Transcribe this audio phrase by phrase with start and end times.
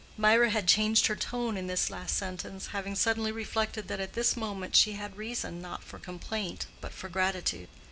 [0.17, 4.35] Mirah had changed her tone in this last sentence, having suddenly reflected that at this
[4.35, 7.69] moment she had reason not for complaint but for gratitude.